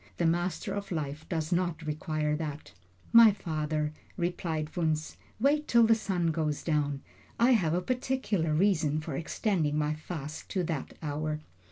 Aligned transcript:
The 0.17 0.25
Master 0.25 0.73
of 0.73 0.91
Life 0.91 1.29
does 1.29 1.51
not 1.51 1.83
require 1.85 2.35
that." 2.35 2.71
"My 3.13 3.31
father," 3.33 3.93
replied 4.17 4.71
Wunzh, 4.75 5.15
"wait 5.39 5.67
till 5.67 5.83
the 5.83 5.93
sun 5.93 6.31
goes 6.31 6.63
down. 6.63 7.03
I 7.39 7.51
have 7.51 7.75
a 7.75 7.81
particular 7.83 8.51
reason 8.51 8.99
for 8.99 9.15
extending 9.15 9.77
my 9.77 9.93
fast 9.93 10.49
to 10.49 10.63
that 10.63 10.97
hour." 11.03 11.39